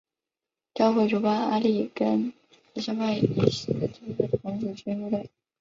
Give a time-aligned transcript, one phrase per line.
[0.73, 2.33] 教会主办阿利根
[2.73, 5.29] 尼山脉以西的第一个童子军部队。